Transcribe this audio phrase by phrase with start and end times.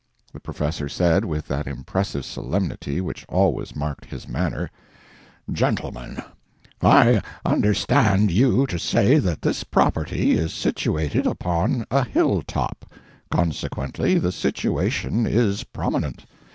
[0.33, 4.71] The Professor said, with that impressive solemnity which always marked his manner:
[5.51, 6.17] "Gentlemen,
[6.81, 14.31] I understand you to say that this property is situated upon a hill top—consequently the
[14.31, 16.25] situation is prominent.